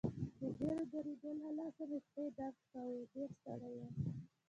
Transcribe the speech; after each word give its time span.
د 0.39 0.41
ډېرې 0.59 0.83
درېدو 0.91 1.29
له 1.41 1.49
لاسه 1.57 1.83
مې 1.89 1.99
پښې 2.09 2.25
درد 2.37 2.57
کاوه، 2.71 2.97
ډېر 3.13 3.29
ستړی 3.39 3.73
وم. 3.79 3.91